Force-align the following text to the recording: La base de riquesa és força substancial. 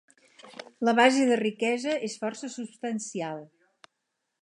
La 0.89 0.93
base 0.99 1.27
de 1.33 1.37
riquesa 1.43 1.99
és 2.09 2.17
força 2.25 2.53
substancial. 2.57 3.49